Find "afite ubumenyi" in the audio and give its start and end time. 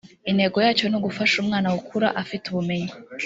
2.21-2.91